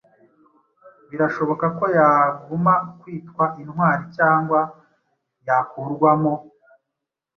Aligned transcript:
birashoboka 1.09 1.65
ko 1.77 1.85
yaguma 1.97 2.73
kwitwa 2.99 3.43
intwari 3.61 4.03
cyangwa 4.17 4.59
yakurwamo?! 5.47 6.33